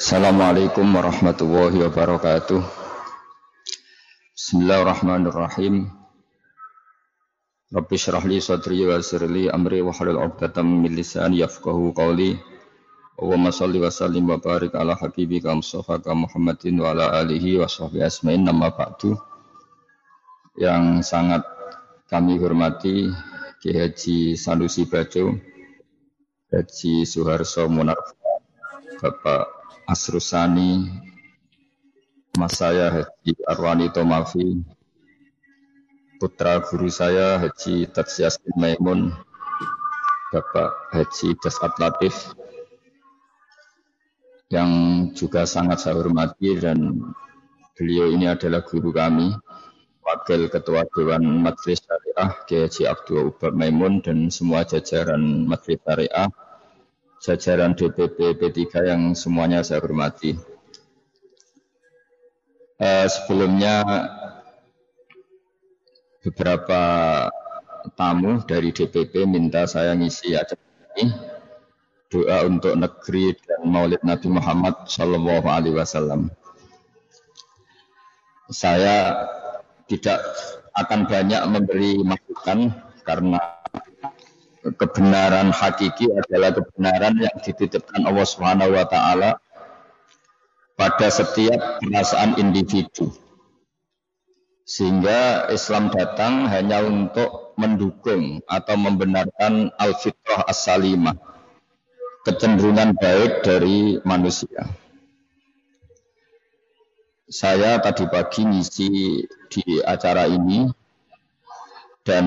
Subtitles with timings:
[0.00, 2.64] Assalamualaikum warahmatullahi wabarakatuh.
[4.32, 5.92] Bismillahirrahmanirrahim.
[7.68, 12.40] Rabbi syrah li sadri wa sirli amri wa halul 'uqdatam min lisani yafqahu qawli.
[13.20, 18.00] Wa shalli wa sallim wa barik ala habibika Mustafa Muhammadin wa ala alihi wa sahbihi
[18.00, 19.20] asma'in nama ba'du.
[20.56, 21.44] Yang sangat
[22.08, 23.12] kami hormati
[23.60, 25.36] Ki Haji Sanusi Bajo,
[26.48, 28.16] Haji Suharso Munarfa,
[29.04, 29.59] Bapak
[29.90, 30.86] Asrusani,
[32.38, 34.62] Mas saya Haji Arwani Tomafi,
[36.22, 39.10] putra guru saya Haji Tatsias Maimun,
[40.30, 42.38] Bapak Haji Dasat Latif,
[44.54, 44.70] yang
[45.10, 47.10] juga sangat saya hormati dan
[47.74, 49.34] beliau ini adalah guru kami,
[50.06, 56.30] Wakil Ketua Dewan Majelis Syariah Haji Abdul Ubab Maimun dan semua jajaran Majelis Syariah
[57.20, 60.40] jajaran DPP P3 yang semuanya saya hormati.
[62.80, 63.84] Eh, sebelumnya
[66.24, 66.80] beberapa
[67.92, 70.64] tamu dari DPP minta saya ngisi acara
[70.96, 71.12] ini
[72.10, 76.32] doa untuk negeri dan Maulid Nabi Muhammad Shallallahu Alaihi Wasallam.
[78.50, 79.28] Saya
[79.86, 80.18] tidak
[80.74, 82.74] akan banyak memberi masukan
[83.06, 83.38] karena
[84.60, 89.40] kebenaran hakiki adalah kebenaran yang dititipkan Allah Subhanahu wa taala
[90.76, 93.12] pada setiap perasaan individu.
[94.64, 101.18] Sehingga Islam datang hanya untuk mendukung atau membenarkan al-fitrah as-salimah,
[102.22, 104.70] kecenderungan baik dari manusia.
[107.30, 108.90] Saya tadi pagi ngisi
[109.50, 110.70] di acara ini
[112.06, 112.26] dan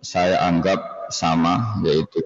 [0.00, 2.22] saya anggap sama yaitu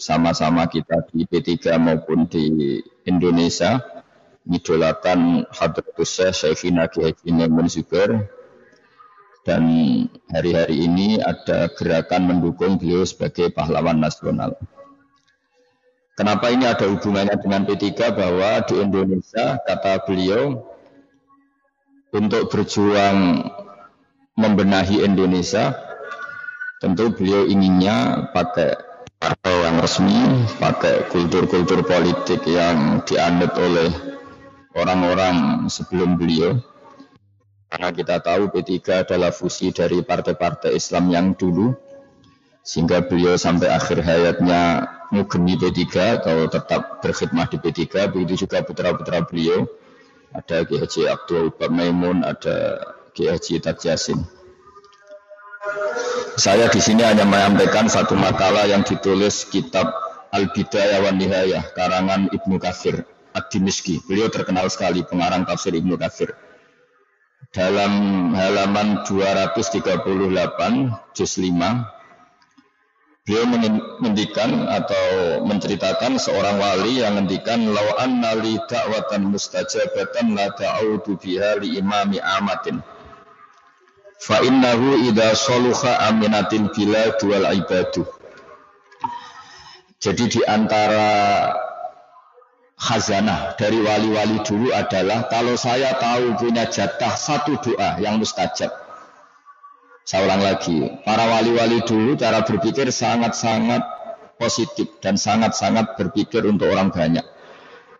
[0.00, 3.80] sama-sama kita di P3 maupun di Indonesia.
[4.50, 7.12] Idolakan Hadratus Syekhina Kiai
[9.44, 9.62] dan
[10.32, 14.56] hari-hari ini ada gerakan mendukung beliau sebagai pahlawan nasional.
[16.16, 20.60] Kenapa ini ada hubungannya dengan P3 bahwa di Indonesia kata beliau
[22.12, 23.48] untuk berjuang
[24.36, 25.89] membenahi Indonesia
[26.80, 28.72] Tentu beliau inginnya pakai
[29.20, 33.92] partai yang resmi, pakai kultur-kultur politik yang dianut oleh
[34.72, 36.56] orang-orang sebelum beliau.
[37.68, 41.76] Karena kita tahu P3 adalah fusi dari partai-partai Islam yang dulu,
[42.64, 45.84] sehingga beliau sampai akhir hayatnya mugeni P3
[46.24, 49.68] atau tetap berkhidmat di P3, begitu juga putra-putra beliau.
[50.32, 53.60] Ada Ki Haji Abdul Maimun, ada Ki Haji
[56.40, 59.92] saya di sini hanya menyampaikan satu makalah yang ditulis kitab
[60.32, 63.04] Al-Bidayah wa Nihayah karangan Ibnu Katsir
[63.36, 64.00] Ad-Dimishki.
[64.08, 66.32] Beliau terkenal sekali pengarang tafsir Ibnu Katsir.
[67.52, 67.92] Dalam
[68.32, 70.00] halaman 238
[71.12, 71.52] juz 5
[73.28, 75.06] beliau menghentikan atau
[75.44, 82.16] menceritakan seorang wali yang menghentikan law anna li da'watan mustajabatan la da'udu biha li imami
[82.16, 82.80] amatin
[84.20, 88.04] Fa innahu idza saluha aminatil bilad wal ibadu.
[89.96, 91.08] Jadi di antara
[92.76, 98.72] khazanah dari wali-wali dulu adalah kalau saya tahu punya jatah satu doa yang mustajab.
[100.04, 103.84] Saya ulang lagi, para wali-wali dulu cara berpikir sangat-sangat
[104.40, 107.24] positif dan sangat-sangat berpikir untuk orang banyak.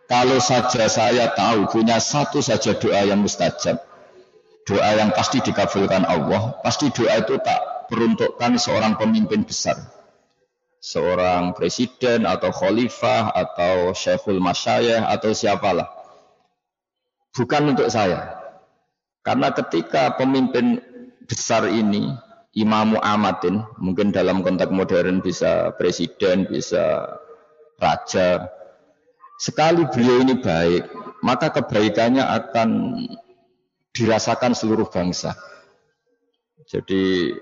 [0.09, 3.79] Kalau saja saya tahu punya satu saja doa yang mustajab,
[4.65, 9.77] doa yang pasti dikabulkan Allah, pasti doa itu tak peruntukkan seorang pemimpin besar.
[10.81, 15.85] Seorang presiden atau khalifah atau syekhul masyayah atau siapalah.
[17.37, 18.41] Bukan untuk saya.
[19.21, 20.81] Karena ketika pemimpin
[21.29, 22.09] besar ini,
[22.57, 27.05] imamu amatin, mungkin dalam konteks modern bisa presiden, bisa
[27.77, 28.49] raja.
[29.37, 30.89] Sekali beliau ini baik,
[31.21, 32.69] maka kebaikannya akan
[33.91, 35.35] dirasakan seluruh bangsa.
[36.67, 37.35] Jadi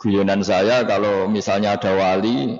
[0.00, 2.56] guyonan saya kalau misalnya ada wali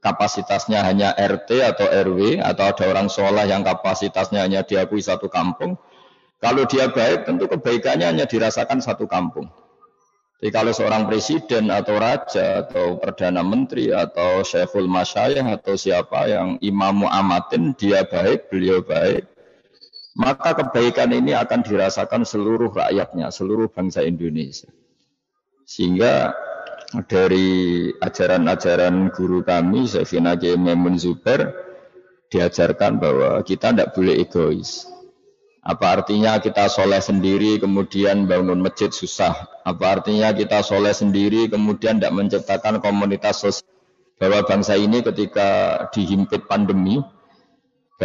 [0.00, 5.76] kapasitasnya hanya RT atau RW atau ada orang sholah yang kapasitasnya hanya diakui satu kampung.
[6.40, 9.48] Kalau dia baik tentu kebaikannya hanya dirasakan satu kampung.
[10.44, 16.60] Jadi kalau seorang presiden atau raja atau perdana menteri atau syekhul masyayah atau siapa yang
[16.60, 19.24] imam mu'amatin dia baik, beliau baik,
[20.14, 24.70] maka kebaikan ini akan dirasakan seluruh rakyatnya, seluruh bangsa Indonesia.
[25.66, 26.30] Sehingga
[27.10, 31.50] dari ajaran-ajaran guru kami, Syekhina Kiai Memun Zubair,
[32.30, 34.86] diajarkan bahwa kita tidak boleh egois.
[35.64, 39.48] Apa artinya kita soleh sendiri kemudian bangun masjid susah?
[39.64, 43.66] Apa artinya kita soleh sendiri kemudian tidak menciptakan komunitas sosial?
[44.20, 47.02] Bahwa bangsa ini ketika dihimpit pandemi,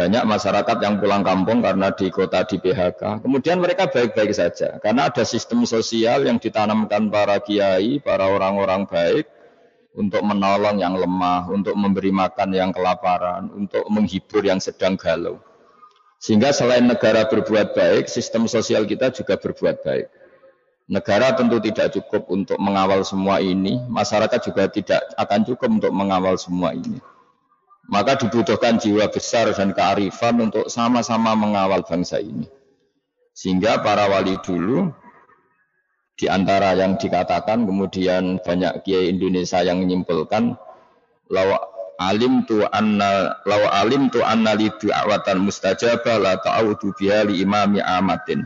[0.00, 3.20] banyak masyarakat yang pulang kampung karena di kota di PHK.
[3.20, 9.28] Kemudian mereka baik-baik saja karena ada sistem sosial yang ditanamkan para kiai, para orang-orang baik
[9.92, 15.36] untuk menolong yang lemah, untuk memberi makan yang kelaparan, untuk menghibur yang sedang galau.
[16.16, 20.08] Sehingga selain negara berbuat baik, sistem sosial kita juga berbuat baik.
[20.88, 26.40] Negara tentu tidak cukup untuk mengawal semua ini, masyarakat juga tidak akan cukup untuk mengawal
[26.40, 27.04] semua ini.
[27.90, 32.46] Maka dibutuhkan jiwa besar dan kearifan untuk sama-sama mengawal bangsa ini.
[33.34, 34.94] Sehingga para wali dulu
[36.14, 40.54] di antara yang dikatakan kemudian banyak kiai Indonesia yang menyimpulkan
[41.32, 41.56] lawa
[42.00, 47.80] alim tu anna law alim tu anna li du'awatan mustajabah la ta'awudu biha li imami
[47.84, 48.44] amatin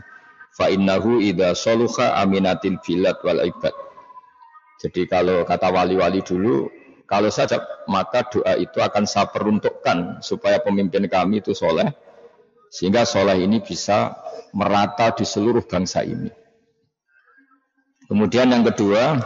[0.51, 3.75] fa innahu idza saluha aminatil bilad wal ibad
[4.79, 6.67] jadi kalau kata wali-wali dulu
[7.05, 11.93] kalau saja maka doa itu akan saya peruntukkan supaya pemimpin kami itu soleh
[12.69, 14.17] sehingga soleh ini bisa
[14.51, 16.29] merata di seluruh bangsa ini
[18.09, 19.21] kemudian yang kedua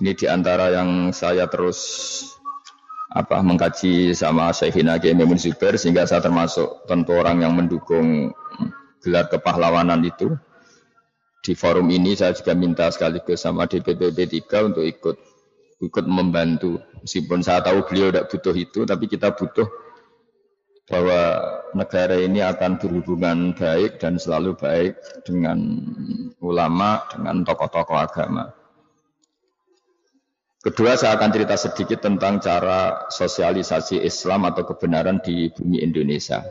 [0.00, 1.78] ini di antara yang saya terus
[3.12, 8.32] apa mengkaji sama Syekhina Maimun Zubair sehingga saya termasuk tentu orang yang mendukung
[9.04, 10.32] gelar kepahlawanan itu.
[11.42, 15.16] Di forum ini saya juga minta sekaligus sama DPP 3 untuk ikut
[15.82, 16.78] ikut membantu.
[17.02, 19.66] Meskipun saya tahu beliau tidak butuh itu, tapi kita butuh
[20.86, 21.20] bahwa
[21.74, 25.58] negara ini akan berhubungan baik dan selalu baik dengan
[26.42, 28.54] ulama, dengan tokoh-tokoh agama.
[30.62, 36.46] Kedua, saya akan cerita sedikit tentang cara sosialisasi Islam atau kebenaran di bumi Indonesia.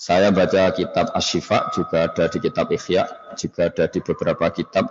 [0.00, 3.04] Saya baca kitab Ashifa, juga ada di kitab Ikhya,
[3.36, 4.88] juga ada di beberapa kitab.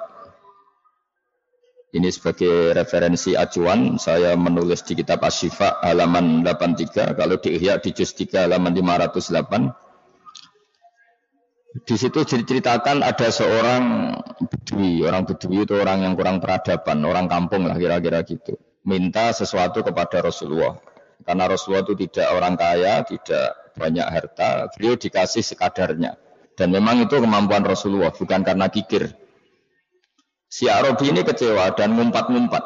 [1.89, 7.89] Ini sebagai referensi acuan, saya menulis di kitab Ashifa halaman 83, kalau di Ikhya di
[7.97, 9.73] juz 3 halaman 508.
[11.89, 17.65] Di situ diceritakan ada seorang bedui, orang bedui itu orang yang kurang peradaban, orang kampung
[17.65, 18.57] lah kira-kira gitu.
[18.85, 20.77] Minta sesuatu kepada Rasulullah.
[21.25, 26.21] Karena Rasulullah itu tidak orang kaya, tidak banyak harta, beliau dikasih sekadarnya.
[26.53, 29.09] Dan memang itu kemampuan Rasulullah, bukan karena kikir.
[30.49, 32.63] Si Arabi ini kecewa dan ngumpat-ngumpat.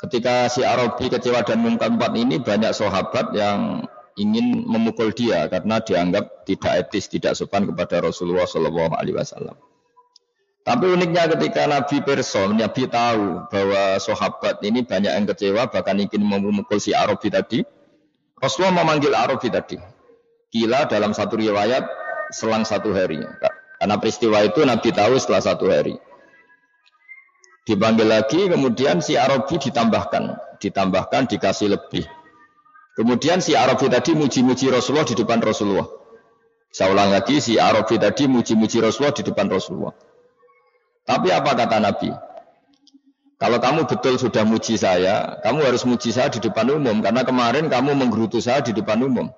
[0.00, 3.84] Ketika si Arabi kecewa dan ngumpat-ngumpat ini banyak sahabat yang
[4.16, 9.56] ingin memukul dia karena dianggap tidak etis, tidak sopan kepada Rasulullah Shallallahu Alaihi Wasallam.
[10.64, 16.24] Tapi uniknya ketika Nabi Perso, Nabi tahu bahwa sahabat ini banyak yang kecewa, bahkan ingin
[16.24, 17.60] memukul si Arabi tadi.
[18.40, 19.76] Rasulullah memanggil Arabi tadi.
[20.48, 21.84] Kila dalam satu riwayat
[22.32, 23.20] selang satu hari.
[23.80, 25.96] Karena peristiwa itu Nabi tahu setelah satu hari.
[27.64, 30.36] Dipanggil lagi, kemudian si Arabi ditambahkan.
[30.60, 32.04] Ditambahkan, dikasih lebih.
[32.92, 35.88] Kemudian si Arabi tadi muji-muji Rasulullah di depan Rasulullah.
[36.68, 39.96] Saya ulang lagi, si Arabi tadi muji-muji Rasulullah di depan Rasulullah.
[41.08, 42.12] Tapi apa kata Nabi?
[43.40, 47.00] Kalau kamu betul sudah muji saya, kamu harus muji saya di depan umum.
[47.00, 49.32] Karena kemarin kamu menggerutu saya di depan umum.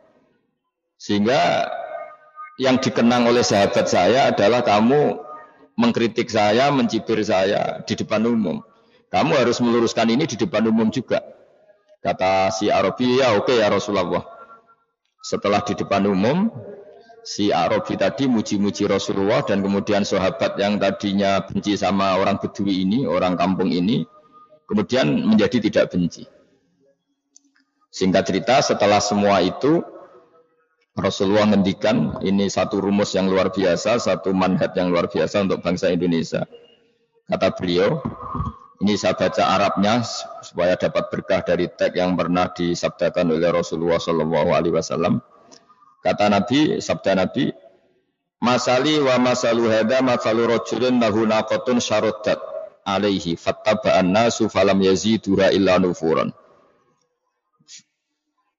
[0.98, 1.70] Sehingga
[2.62, 5.18] yang dikenang oleh sahabat saya adalah kamu
[5.74, 8.62] mengkritik saya, mencibir saya di depan umum.
[9.10, 11.20] Kamu harus meluruskan ini di depan umum juga.
[11.98, 14.22] Kata si Arabi, ya oke okay, ya Rasulullah.
[15.22, 16.54] Setelah di depan umum,
[17.26, 23.06] si Arabi tadi muji-muji Rasulullah dan kemudian sahabat yang tadinya benci sama orang Bedui ini,
[23.06, 24.06] orang kampung ini,
[24.70, 26.26] kemudian menjadi tidak benci.
[27.92, 29.84] Singkat cerita, setelah semua itu,
[30.92, 35.88] Rasulullah ngendikan ini satu rumus yang luar biasa, satu manhat yang luar biasa untuk bangsa
[35.88, 36.44] Indonesia.
[37.24, 38.04] Kata beliau,
[38.84, 40.04] ini saya baca Arabnya
[40.44, 45.24] supaya dapat berkah dari teks yang pernah disabdakan oleh Rasulullah Shallallahu Alaihi Wasallam.
[46.04, 47.48] Kata Nabi, sabda Nabi,
[48.42, 52.42] Masali wa masalu hada masalu rojulin lahu naqatun syarodat
[52.82, 56.34] alaihi fattaba'an nasu falam yazidura illa nufuran.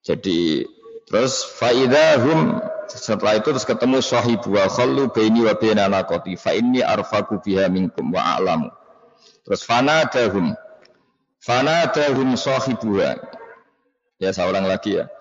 [0.07, 0.63] Jadi
[1.07, 6.83] terus faidahum setelah itu terus ketemu sahibu wa khallu baini wa baina naqati fa inni
[6.83, 8.69] arfaku biha minkum wa a'lamu.
[9.43, 10.55] Terus fana dahum.
[11.43, 13.19] Fana dahum sahibuha.
[14.21, 15.11] Ya saya ulang lagi ya.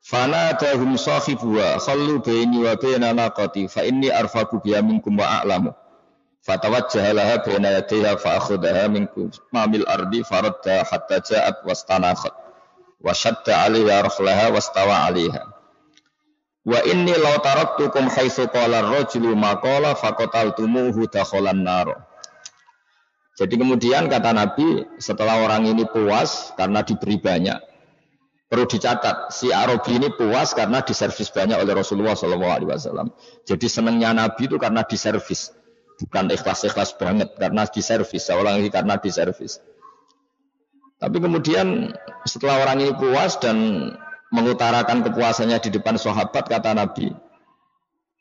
[0.00, 1.76] Fana dahum sahibuha.
[1.82, 3.68] Khallu baini wa baina naqati.
[3.68, 5.76] Fa inni arfaku biya minkum wa a'lamu.
[6.44, 12.47] Fatawajjaha laha baina yadayha fa akhudaha minkum mamil ardi faradda hatta ja'at wastanakhat.
[13.02, 15.42] Wa 'alaiha rahlaha wastawa 'alaiha.
[16.68, 22.08] Wa inni law taraktukum haitsu qala ar-rajulu ma qala faqataltumuhu dakhalan nar.
[23.38, 27.58] Jadi kemudian kata Nabi setelah orang ini puas karena diberi banyak.
[28.48, 33.12] Perlu dicatat, si Arabi ini puas karena diservis banyak oleh Rasulullah SAW.
[33.44, 35.52] Jadi senangnya Nabi itu karena diservis,
[36.00, 38.24] bukan ikhlas-ikhlas banget karena diservis.
[38.24, 39.60] Ini karena diservis.
[40.98, 41.94] Tapi kemudian
[42.26, 43.56] setelah orang ini puas dan
[44.34, 47.14] mengutarakan kepuasannya di depan sahabat, kata Nabi,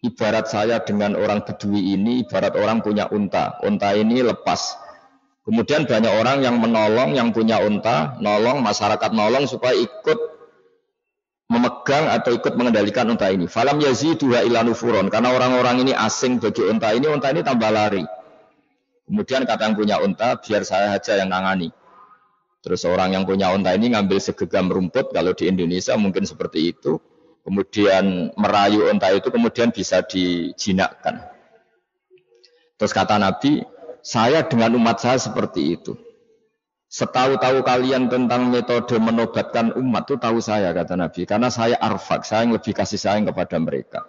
[0.05, 3.57] ibarat saya dengan orang bedui ini, ibarat orang punya unta.
[3.65, 4.77] Unta ini lepas.
[5.41, 10.19] Kemudian banyak orang yang menolong, yang punya unta, nolong, masyarakat nolong supaya ikut
[11.47, 13.47] memegang atau ikut mengendalikan unta ini.
[13.47, 15.07] Falam yaziduha ilanu furon.
[15.07, 18.03] Karena orang-orang ini asing bagi unta ini, unta ini tambah lari.
[19.07, 21.71] Kemudian kata yang punya unta, biar saya saja yang nangani.
[22.67, 26.99] Terus orang yang punya unta ini ngambil segegam rumput, kalau di Indonesia mungkin seperti itu.
[27.47, 31.23] Kemudian merayu unta itu kemudian bisa dijinakkan.
[32.75, 33.63] Terus kata Nabi,
[34.03, 35.95] saya dengan umat saya seperti itu.
[36.91, 41.23] Setahu-tahu kalian tentang metode menobatkan umat itu tahu saya kata Nabi.
[41.23, 44.03] Karena saya arfak, saya yang lebih kasih sayang kepada mereka.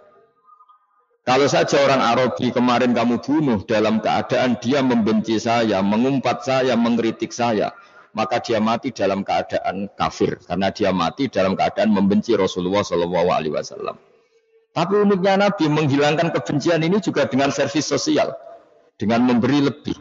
[1.23, 7.31] Kalau saja orang Arabi kemarin kamu bunuh dalam keadaan dia membenci saya, mengumpat saya, mengkritik
[7.31, 7.71] saya,
[8.19, 13.55] maka dia mati dalam keadaan kafir karena dia mati dalam keadaan membenci Rasulullah Shallallahu Alaihi
[13.55, 13.95] Wasallam.
[14.75, 18.35] Tapi uniknya Nabi menghilangkan kebencian ini juga dengan servis sosial,
[18.99, 19.95] dengan memberi lebih.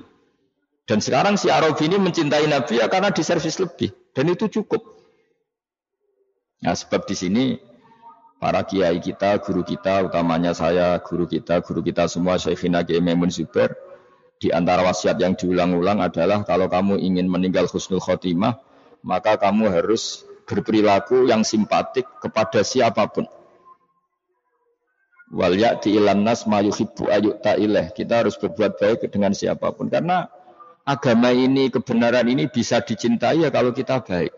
[0.82, 4.82] Dan sekarang si Arabi ini mencintai Nabi ya karena diservis lebih, dan itu cukup.
[6.58, 7.44] Nah, sebab di sini
[8.42, 13.30] para kiai kita, guru kita, utamanya saya, guru kita, guru kita semua, Syekhina Kiai Maimun
[13.30, 13.78] Zubair,
[14.38, 18.62] di antara wasiat yang diulang-ulang adalah kalau kamu ingin meninggal husnul khotimah,
[19.02, 23.26] maka kamu harus berperilaku yang simpatik kepada siapa pun.
[25.28, 27.92] Wal ya'ti ilan nas ma yuhibbu ilaih.
[27.92, 30.30] Kita harus berbuat baik dengan siapa pun karena
[30.88, 34.32] agama ini, kebenaran ini bisa dicintai ya kalau kita baik.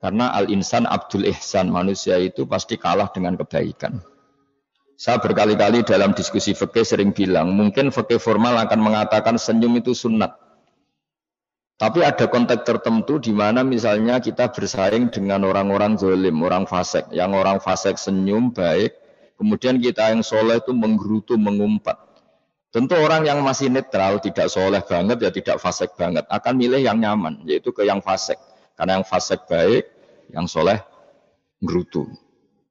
[0.00, 4.00] Karena al-insan abdul ihsan, manusia itu pasti kalah dengan kebaikan.
[5.00, 10.36] Saya berkali-kali dalam diskusi fikih sering bilang, mungkin fikih formal akan mengatakan senyum itu sunat.
[11.80, 17.08] Tapi ada konteks tertentu di mana misalnya kita bersaing dengan orang-orang zolim, orang fasik.
[17.16, 18.92] Yang orang fasik senyum baik,
[19.40, 21.96] kemudian kita yang soleh itu menggerutu, mengumpat.
[22.68, 27.00] Tentu orang yang masih netral, tidak soleh banget, ya tidak fasik banget, akan milih yang
[27.00, 28.36] nyaman, yaitu ke yang fasik.
[28.76, 29.88] Karena yang fasik baik,
[30.28, 30.76] yang soleh
[31.64, 32.04] gerutu.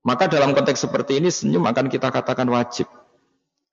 [0.08, 2.88] Maka dalam konteks seperti ini senyum akan kita katakan wajib.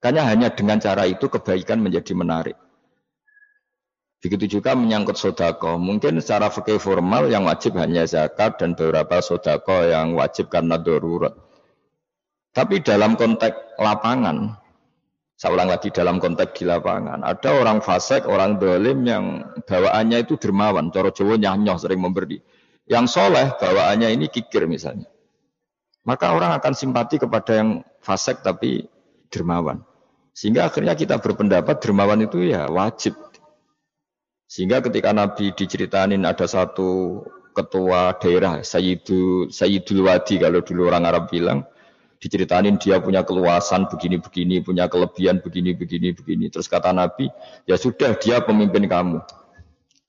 [0.02, 2.56] Karena hanya dengan cara itu kebaikan menjadi menarik.
[4.20, 5.78] Begitu juga menyangkut sodako.
[5.78, 11.36] Mungkin secara fikih formal yang wajib hanya zakat dan beberapa sodako yang wajib karena darurat.
[12.50, 14.56] Tapi dalam konteks lapangan,
[15.36, 19.24] saya ulang lagi dalam konteks di lapangan, ada orang fasik, orang dolim yang
[19.68, 22.40] bawaannya itu dermawan, coro jowo nyanyoh sering memberi.
[22.88, 25.04] Yang soleh bawaannya ini kikir misalnya.
[26.06, 28.86] Maka orang akan simpati kepada yang fasik tapi
[29.28, 29.82] dermawan.
[30.30, 33.18] Sehingga akhirnya kita berpendapat dermawan itu ya wajib.
[34.46, 37.20] Sehingga ketika Nabi diceritakan ada satu
[37.50, 41.66] ketua daerah Sayyidu, Sayyidul Wadi kalau dulu orang Arab bilang
[42.22, 46.46] diceritain dia punya keluasan begini-begini, punya kelebihan begini-begini begini.
[46.52, 47.32] Terus kata Nabi,
[47.66, 49.18] ya sudah dia pemimpin kamu.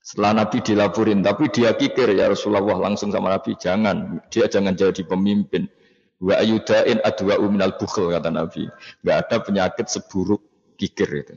[0.04, 5.04] Setelah Nabi dilaporin, tapi dia kikir ya Rasulullah langsung sama Nabi, jangan, dia jangan jadi
[5.04, 5.68] pemimpin.
[6.18, 8.66] Wa ayudain adwa uminal bukhl kata Nabi.
[9.06, 10.42] Gak ada penyakit seburuk
[10.78, 11.36] kikir itu.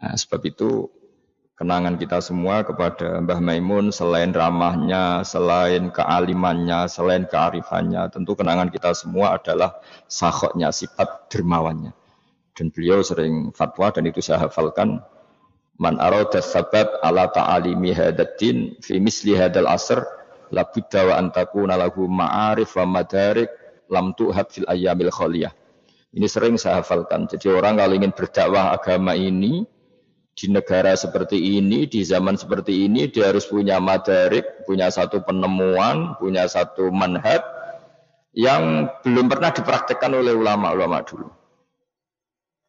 [0.00, 0.88] Nah, sebab itu
[1.58, 8.94] kenangan kita semua kepada Mbah Maimun selain ramahnya, selain kealimannya, selain kearifannya, tentu kenangan kita
[8.94, 11.90] semua adalah sahoknya, sifat dermawannya.
[12.54, 15.02] Dan beliau sering fatwa dan itu saya hafalkan.
[15.78, 20.02] Man arada sabat ala ta'alimi hadatin fi misli hadal asr
[20.50, 23.46] labudda wa antakuna lahu ma'arif wa madarik
[23.88, 25.52] lam tuhat fil ayyamil khaliyah.
[26.08, 27.28] Ini sering saya hafalkan.
[27.28, 29.68] Jadi orang kalau ingin berdakwah agama ini
[30.38, 36.16] di negara seperti ini, di zaman seperti ini, dia harus punya madarik, punya satu penemuan,
[36.16, 37.42] punya satu manhat
[38.32, 41.28] yang belum pernah dipraktekkan oleh ulama-ulama dulu.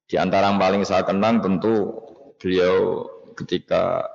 [0.10, 1.94] Di antara yang paling saya kenang tentu
[2.42, 3.06] beliau
[3.38, 4.10] ketika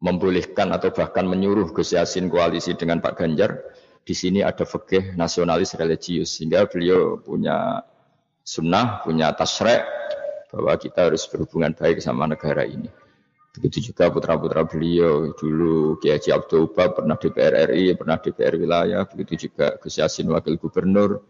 [0.00, 3.60] membolehkan atau bahkan menyuruh Gus Yasin koalisi dengan Pak Ganjar,
[4.06, 7.82] di sini ada fikih nasionalis religius sehingga beliau punya
[8.46, 9.82] sunnah, punya tasrek
[10.54, 12.86] bahwa kita harus berhubungan baik sama negara ini.
[13.58, 19.02] Begitu juga putra-putra beliau dulu Kiai Haji Abdul pernah di PRRI, pernah di PR wilayah,
[19.10, 21.24] begitu juga Gus Yasin wakil gubernur,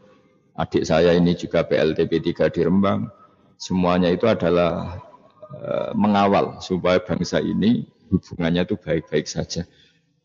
[0.59, 3.09] adik saya ini juga PLTP 3 di Rembang.
[3.56, 5.00] Semuanya itu adalah
[5.49, 9.64] e, mengawal supaya bangsa ini hubungannya itu baik-baik saja.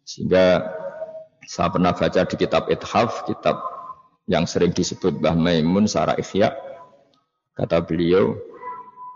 [0.01, 0.73] Sehingga
[1.45, 3.57] saya pernah baca di kitab Ithaf, kitab
[4.29, 6.53] yang sering disebut Mbah Maimun Sarah Ikhya.
[7.57, 8.37] Kata beliau,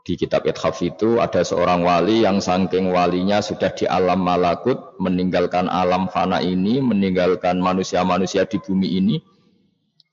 [0.05, 5.65] di kitab Ithaf itu ada seorang wali yang saking walinya sudah di alam malakut, meninggalkan
[5.65, 9.17] alam fana ini, meninggalkan manusia-manusia di bumi ini.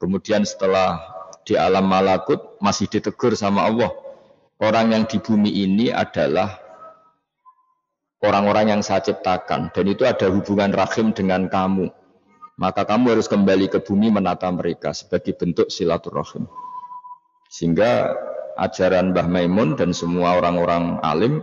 [0.01, 0.97] Kemudian setelah
[1.45, 3.93] di alam malakut masih ditegur sama Allah.
[4.63, 6.57] Orang yang di bumi ini adalah
[8.23, 11.91] orang-orang yang saya ciptakan dan itu ada hubungan rahim dengan kamu.
[12.61, 16.45] Maka kamu harus kembali ke bumi menata mereka sebagai bentuk silaturahim.
[17.49, 18.13] Sehingga
[18.61, 21.41] ajaran Mbah Maimun dan semua orang-orang alim,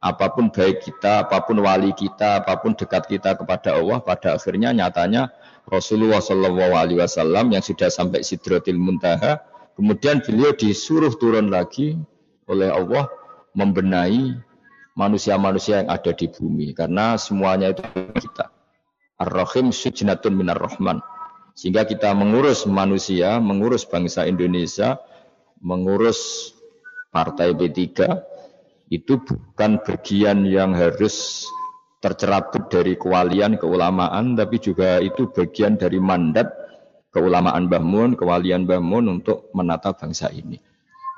[0.00, 4.36] apa pun baik kita, apa pun wali kita, apa pun dekat kita kepada Allah, pada
[4.36, 5.32] akhirnya nyatanya
[5.68, 9.42] Rasulullah Shallallahu Alaihi Wasallam yang sudah sampai Sidratil Muntaha,
[9.74, 11.98] kemudian beliau disuruh turun lagi
[12.46, 13.10] oleh Allah
[13.52, 14.38] membenahi
[14.96, 17.84] manusia-manusia yang ada di bumi karena semuanya itu
[18.16, 18.55] kita.
[19.16, 21.00] Ar-Rahim sujnatun minar rahman.
[21.56, 25.00] Sehingga kita mengurus manusia, mengurus bangsa Indonesia,
[25.64, 26.52] mengurus
[27.08, 28.04] partai P3
[28.92, 31.48] itu bukan bagian yang harus
[31.98, 36.52] tercerabut dari kewalian keulamaan tapi juga itu bagian dari mandat
[37.10, 40.60] keulamaan Mbah Mun, kewalian Mbah untuk menata bangsa ini.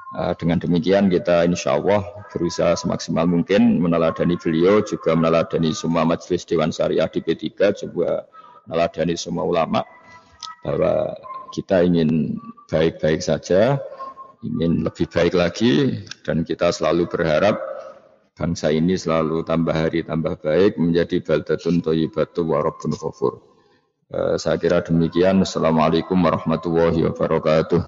[0.08, 2.00] Uh, dengan demikian kita insya Allah
[2.32, 8.24] berusaha semaksimal mungkin meneladani beliau juga meneladani semua majelis Dewan Syariah di P3 juga
[8.64, 9.84] meneladani semua ulama
[10.64, 11.12] bahwa
[11.52, 12.40] kita ingin
[12.72, 13.76] baik-baik saja
[14.40, 17.60] ingin lebih baik lagi dan kita selalu berharap
[18.38, 23.44] bangsa ini selalu tambah hari tambah baik menjadi baldatun thayyibatu wa rabbun ghafur.
[24.08, 25.44] Uh, saya kira demikian.
[25.44, 27.80] Assalamualaikum warahmatullahi wabarakatuh.